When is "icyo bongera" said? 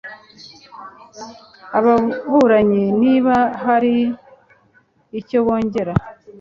5.19-5.93